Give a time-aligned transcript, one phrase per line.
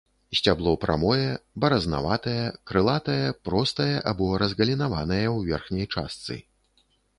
[0.37, 1.27] Сцябло прамое,
[1.65, 6.43] баразнаватае, крылатае, простае або разгалінаванае ў верхняй частцы.